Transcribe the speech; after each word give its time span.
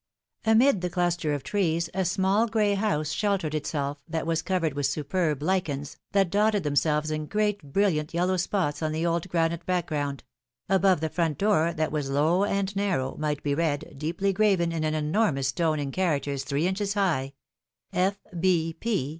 Amid 0.47 0.81
the 0.81 0.89
cluster 0.89 1.31
of 1.31 1.43
trees 1.43 1.87
a 1.93 2.05
small 2.05 2.47
gray 2.47 2.73
house 2.73 3.11
sheltered 3.11 3.53
itself, 3.53 3.99
that 4.07 4.25
was 4.25 4.41
covered 4.41 4.73
with 4.73 4.87
superb 4.87 5.43
lichens, 5.43 5.95
that 6.11 6.31
dotted 6.31 6.63
themselves 6.63 7.11
in 7.11 7.27
great 7.27 7.61
brilliant 7.61 8.11
yellow 8.11 8.35
spots 8.37 8.81
on 8.81 8.93
the 8.93 9.05
old 9.05 9.29
granite 9.29 9.63
background; 9.67 10.23
above 10.67 11.01
the 11.01 11.09
front 11.09 11.37
door, 11.37 11.71
that 11.73 11.91
was 11.91 12.09
low 12.09 12.43
and 12.43 12.75
narrow, 12.75 13.15
might 13.17 13.43
be 13.43 13.53
read, 13.53 13.93
deeply 13.95 14.33
graven 14.33 14.71
in 14.71 14.83
an 14.83 14.95
enormous 14.95 15.49
stone 15.49 15.77
in 15.79 15.91
characters 15.91 16.43
three 16.43 16.65
inches 16.65 16.95
high; 16.95 17.33
F. 17.93 18.17
B. 18.39 18.75